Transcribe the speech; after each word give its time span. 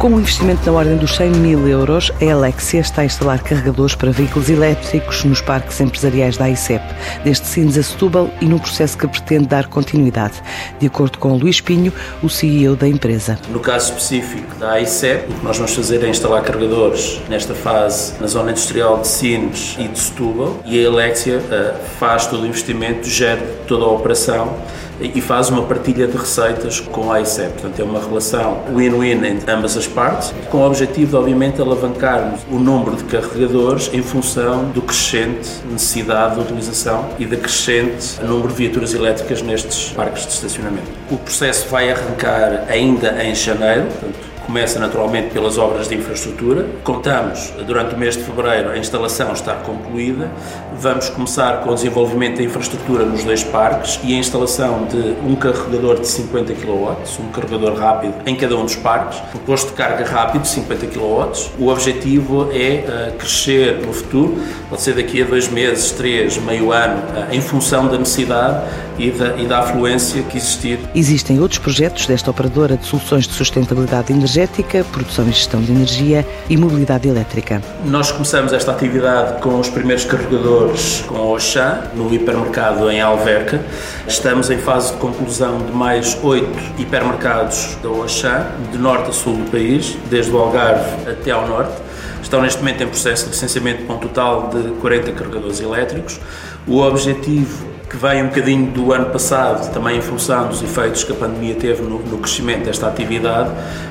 Com 0.00 0.08
um 0.08 0.18
investimento 0.18 0.64
na 0.64 0.72
ordem 0.72 0.96
dos 0.96 1.14
100 1.14 1.30
mil 1.32 1.68
euros, 1.68 2.10
a 2.22 2.32
Alexia 2.32 2.80
está 2.80 3.02
a 3.02 3.04
instalar 3.04 3.42
carregadores 3.42 3.94
para 3.94 4.10
veículos 4.10 4.48
elétricos 4.48 5.24
nos 5.24 5.42
parques 5.42 5.78
empresariais 5.78 6.38
da 6.38 6.48
ICEP, 6.48 6.82
desde 7.22 7.46
Sines 7.46 7.76
a 7.76 7.82
Setúbal 7.82 8.30
e 8.40 8.46
num 8.46 8.58
processo 8.58 8.96
que 8.96 9.06
pretende 9.06 9.48
dar 9.48 9.66
continuidade, 9.66 10.42
de 10.78 10.86
acordo 10.86 11.18
com 11.18 11.36
Luís 11.36 11.60
Pinho, 11.60 11.92
o 12.22 12.30
CEO 12.30 12.76
da 12.76 12.88
empresa. 12.88 13.38
No 13.50 13.60
caso 13.60 13.92
específico 13.92 14.54
da 14.54 14.80
ICEP, 14.80 15.30
o 15.30 15.34
que 15.34 15.44
nós 15.44 15.58
vamos 15.58 15.74
fazer 15.74 16.02
é 16.02 16.08
instalar 16.08 16.42
carregadores 16.44 17.20
nesta 17.28 17.54
fase 17.54 18.14
na 18.18 18.26
zona 18.26 18.52
industrial 18.52 19.02
de 19.02 19.06
Sines 19.06 19.76
e 19.78 19.86
de 19.86 19.98
Setúbal 19.98 20.62
e 20.64 20.82
a 20.82 20.88
Alexia 20.88 21.36
uh, 21.36 21.78
faz 21.98 22.24
todo 22.26 22.44
o 22.44 22.46
investimento, 22.46 23.06
gera 23.06 23.42
toda 23.68 23.84
a 23.84 23.88
operação 23.88 24.56
e 25.00 25.20
faz 25.20 25.48
uma 25.48 25.62
partilha 25.62 26.06
de 26.06 26.16
receitas 26.16 26.80
com 26.80 27.10
a 27.10 27.20
ICEP. 27.20 27.52
Portanto, 27.52 27.80
é 27.80 27.84
uma 27.84 28.00
relação 28.00 28.62
win-win 28.74 29.24
entre 29.26 29.50
ambas 29.50 29.76
as 29.76 29.86
partes, 29.86 30.32
com 30.50 30.58
o 30.58 30.66
objetivo 30.66 31.10
de, 31.10 31.16
obviamente, 31.16 31.60
alavancarmos 31.60 32.40
o 32.50 32.58
número 32.58 32.96
de 32.96 33.04
carregadores 33.04 33.90
em 33.92 34.02
função 34.02 34.64
do 34.70 34.82
crescente 34.82 35.48
necessidade 35.70 36.34
de 36.34 36.40
utilização 36.40 37.08
e 37.18 37.26
da 37.26 37.36
crescente 37.36 38.20
número 38.22 38.48
de 38.48 38.54
viaturas 38.54 38.94
elétricas 38.94 39.42
nestes 39.42 39.90
parques 39.90 40.26
de 40.26 40.32
estacionamento. 40.32 40.88
O 41.10 41.16
processo 41.16 41.68
vai 41.68 41.90
arrancar 41.90 42.64
ainda 42.68 43.22
em 43.24 43.34
janeiro, 43.34 43.86
portanto, 43.86 44.29
começa 44.50 44.80
naturalmente 44.80 45.30
pelas 45.30 45.58
obras 45.58 45.88
de 45.88 45.94
infraestrutura. 45.94 46.66
Contamos, 46.82 47.52
durante 47.68 47.94
o 47.94 47.98
mês 47.98 48.16
de 48.16 48.24
fevereiro, 48.24 48.70
a 48.70 48.76
instalação 48.76 49.32
estar 49.32 49.62
concluída. 49.62 50.28
Vamos 50.76 51.08
começar 51.08 51.60
com 51.60 51.70
o 51.70 51.74
desenvolvimento 51.76 52.38
da 52.38 52.42
infraestrutura 52.42 53.04
nos 53.04 53.22
dois 53.22 53.44
parques 53.44 54.00
e 54.02 54.12
a 54.12 54.16
instalação 54.18 54.86
de 54.86 55.14
um 55.24 55.36
carregador 55.36 56.00
de 56.00 56.08
50 56.08 56.52
kW, 56.54 56.96
um 57.20 57.30
carregador 57.30 57.78
rápido 57.78 58.14
em 58.26 58.34
cada 58.34 58.56
um 58.56 58.64
dos 58.64 58.74
parques, 58.74 59.22
um 59.32 59.38
posto 59.38 59.68
de 59.68 59.74
carga 59.74 60.04
rápido 60.04 60.42
de 60.42 60.48
50 60.48 60.86
kW. 60.88 61.50
O 61.56 61.68
objetivo 61.68 62.50
é 62.50 63.12
uh, 63.12 63.18
crescer 63.18 63.86
no 63.86 63.92
futuro, 63.92 64.36
pode 64.68 64.82
ser 64.82 64.94
daqui 64.94 65.22
a 65.22 65.26
dois 65.26 65.48
meses, 65.48 65.92
três, 65.92 66.36
meio 66.38 66.72
ano, 66.72 66.96
uh, 66.96 67.32
em 67.32 67.40
função 67.40 67.86
da 67.86 67.96
necessidade 67.96 68.64
e 68.98 69.12
da, 69.12 69.36
e 69.36 69.46
da 69.46 69.60
afluência 69.60 70.22
que 70.24 70.36
existir. 70.36 70.80
Existem 70.92 71.38
outros 71.38 71.60
projetos 71.60 72.06
desta 72.06 72.32
operadora 72.32 72.76
de 72.76 72.84
soluções 72.84 73.28
de 73.28 73.34
sustentabilidade 73.34 74.12
energética 74.12 74.39
energética, 74.40 74.84
produção 74.84 75.28
e 75.28 75.32
gestão 75.32 75.60
de 75.60 75.70
energia 75.70 76.26
e 76.48 76.56
mobilidade 76.56 77.08
elétrica. 77.08 77.62
Nós 77.84 78.10
começamos 78.10 78.52
esta 78.52 78.72
atividade 78.72 79.40
com 79.42 79.58
os 79.58 79.68
primeiros 79.68 80.04
carregadores 80.04 81.04
com 81.06 81.16
a 81.16 81.20
Auchan, 81.20 81.82
no 81.94 82.12
hipermercado 82.12 82.90
em 82.90 83.00
Alverca. 83.00 83.60
Estamos 84.06 84.50
em 84.50 84.58
fase 84.58 84.92
de 84.92 84.98
conclusão 84.98 85.58
de 85.58 85.72
mais 85.72 86.18
oito 86.22 86.58
hipermercados 86.78 87.76
da 87.82 87.88
Auchan, 87.88 88.46
de 88.72 88.78
norte 88.78 89.10
a 89.10 89.12
sul 89.12 89.36
do 89.36 89.50
país, 89.50 89.96
desde 90.08 90.32
o 90.32 90.38
Algarve 90.38 91.10
até 91.10 91.30
ao 91.30 91.46
norte. 91.46 91.74
Estão 92.22 92.42
neste 92.42 92.60
momento 92.60 92.82
em 92.82 92.86
processo 92.86 93.24
de 93.24 93.30
licenciamento 93.30 93.84
com 93.84 93.94
um 93.94 93.98
total 93.98 94.48
de 94.48 94.70
40 94.80 95.12
carregadores 95.12 95.60
elétricos. 95.60 96.20
O 96.66 96.78
objetivo 96.78 97.69
que 97.90 97.96
vem 97.96 98.22
um 98.22 98.28
bocadinho 98.28 98.70
do 98.70 98.92
ano 98.92 99.06
passado, 99.06 99.72
também 99.72 99.98
em 99.98 100.00
função 100.00 100.46
dos 100.46 100.62
efeitos 100.62 101.02
que 101.02 101.10
a 101.10 101.14
pandemia 101.16 101.56
teve 101.56 101.82
no, 101.82 101.98
no, 101.98 102.18
crescimento 102.18 102.64
desta 102.64 102.86
atividade, 102.86 103.50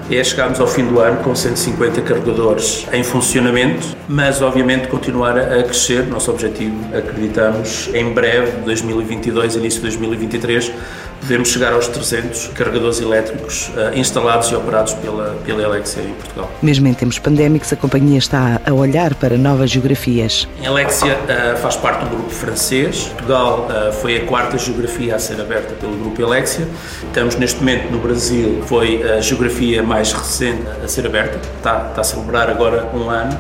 é 0.10 0.24
chegarmos 0.24 0.58
ao 0.62 0.68
fim 0.68 0.86
do 0.86 1.02
ano 1.02 1.22
com 1.22 1.36
150 1.36 2.02
carregadores 2.04 2.88
em 2.94 3.04
funcionamento, 3.04 3.86
mas 4.08 4.42
obviamente 4.42 4.88
continuar 4.88 5.38
a, 5.38 5.60
a 5.60 5.64
crescer. 5.64 6.08
Nosso 6.08 6.32
objetivo, 6.32 6.78
acreditamos, 6.96 7.90
em 7.94 8.14
breve, 8.14 8.62
2022, 8.62 9.56
início 9.56 9.82
de 9.82 9.88
2023, 9.88 10.72
podemos 11.20 11.50
chegar 11.50 11.74
aos 11.74 11.88
300 11.88 12.48
carregadores 12.50 13.02
elétricos 13.02 13.70
uh, 13.70 13.98
instalados 13.98 14.50
e 14.50 14.56
operados 14.56 14.94
pela, 14.94 15.36
pela 15.46 15.66
Alexia 15.66 16.04
em 16.04 16.14
Portugal. 16.14 16.50
Mesmo 16.62 16.88
em 16.88 16.94
tempos 16.94 17.20
pandémicos, 17.20 17.72
a 17.74 17.76
companhia 17.76 18.18
está 18.18 18.62
a 18.66 18.74
olhar 18.74 19.14
para 19.16 19.38
novas 19.38 19.70
geografias. 19.70 20.48
A 20.64 20.70
Alexia 20.70 21.16
uh, 21.16 21.58
faz 21.58 21.76
parte 21.76 22.06
do 22.06 22.10
grupo 22.10 22.30
francês. 22.30 23.06
Portugal 23.06 23.68
uh, 23.70 23.89
foi 23.92 24.18
a 24.18 24.26
quarta 24.26 24.58
geografia 24.58 25.16
a 25.16 25.20
ser 25.20 25.40
aberta 25.40 25.74
pelo 25.76 25.98
grupo 25.98 26.24
Alexia. 26.24 26.68
Estamos 27.04 27.36
neste 27.36 27.60
momento 27.60 27.92
no 27.92 28.00
Brasil, 28.00 28.64
foi 28.66 29.04
a 29.04 29.22
geografia 29.22 29.84
mais 29.84 30.12
recente 30.12 30.64
a 30.84 30.88
ser 30.88 31.06
aberta. 31.06 31.40
Está, 31.58 31.90
está 31.90 32.02
a 32.02 32.04
celebrar 32.04 32.50
agora 32.50 32.90
um 32.94 33.10
ano 33.10 33.38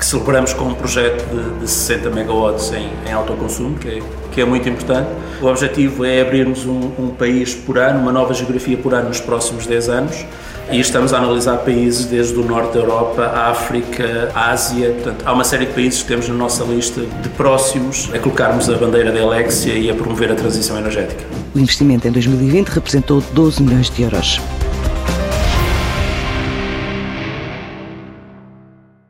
que 0.00 0.06
celebramos 0.06 0.54
com 0.54 0.64
um 0.64 0.74
projeto 0.74 1.22
de, 1.28 1.60
de 1.60 1.70
60 1.70 2.08
megawatts 2.08 2.72
em, 2.72 2.88
em 3.06 3.12
autoconsumo, 3.12 3.78
que 3.78 3.88
é, 3.88 4.02
que 4.32 4.40
é 4.40 4.46
muito 4.46 4.66
importante. 4.66 5.10
O 5.42 5.46
objetivo 5.46 6.06
é 6.06 6.22
abrirmos 6.22 6.64
um, 6.64 6.90
um, 6.98 7.08
país 7.10 7.54
por 7.54 7.76
ano, 7.76 8.00
uma 8.00 8.10
nova 8.10 8.32
geografia 8.32 8.78
por 8.78 8.94
ano 8.94 9.08
nos 9.08 9.20
próximos 9.20 9.66
10 9.66 9.88
anos 9.90 10.24
e 10.72 10.80
estamos 10.80 11.12
a 11.12 11.18
analisar 11.18 11.58
países 11.58 12.06
desde 12.06 12.38
o 12.38 12.44
norte 12.44 12.72
da 12.72 12.80
Europa, 12.80 13.26
África, 13.26 14.30
Ásia. 14.34 14.90
Portanto, 14.92 15.22
há 15.26 15.32
uma 15.34 15.44
série 15.44 15.66
de 15.66 15.74
países 15.74 16.00
que 16.00 16.08
temos 16.08 16.26
na 16.28 16.34
nossa 16.34 16.64
lista 16.64 17.02
de 17.02 17.28
próximos 17.30 18.08
a 18.14 18.18
colocarmos 18.18 18.70
a 18.70 18.78
bandeira 18.78 19.12
da 19.12 19.20
Alexia 19.20 19.74
e 19.74 19.90
a 19.90 19.94
promover 19.94 20.32
a 20.32 20.34
transição 20.34 20.78
energética. 20.78 21.22
O 21.54 21.58
investimento 21.58 22.08
em 22.08 22.10
2020 22.10 22.68
representou 22.68 23.22
12 23.34 23.62
milhões 23.62 23.90
de 23.90 24.02
euros. 24.02 24.40